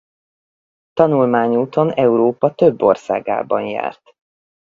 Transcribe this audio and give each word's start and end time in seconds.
Tanulmányúton 0.93 1.91
Európa 1.93 2.55
több 2.55 2.81
országában 2.81 3.61
járt. 3.65 4.01